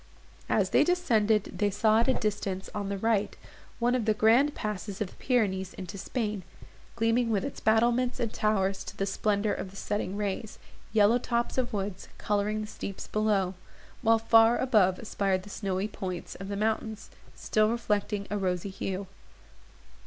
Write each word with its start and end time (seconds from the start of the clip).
As 0.49 0.71
they 0.71 0.83
descended, 0.83 1.59
they 1.59 1.69
saw 1.69 1.99
at 1.99 2.07
a 2.07 2.15
distance, 2.15 2.71
on 2.73 2.89
the 2.89 2.97
right, 2.97 3.37
one 3.77 3.93
of 3.93 4.05
the 4.05 4.15
grand 4.15 4.55
passes 4.55 4.99
of 4.99 5.09
the 5.09 5.15
Pyrenees 5.17 5.75
into 5.75 5.95
Spain, 5.95 6.41
gleaming 6.95 7.29
with 7.29 7.45
its 7.45 7.59
battlements 7.59 8.19
and 8.19 8.33
towers 8.33 8.83
to 8.85 8.97
the 8.97 9.05
splendour 9.05 9.53
of 9.53 9.69
the 9.69 9.75
setting 9.75 10.17
rays, 10.17 10.57
yellow 10.91 11.19
tops 11.19 11.55
of 11.59 11.71
woods 11.71 12.07
colouring 12.17 12.61
the 12.61 12.65
steeps 12.67 13.05
below, 13.05 13.53
while 14.01 14.17
far 14.17 14.57
above 14.57 14.97
aspired 14.97 15.43
the 15.43 15.51
snowy 15.51 15.87
points 15.87 16.33
of 16.33 16.47
the 16.47 16.57
mountains, 16.57 17.11
still 17.35 17.69
reflecting 17.69 18.25
a 18.31 18.39
rosy 18.39 18.69
hue. 18.71 19.05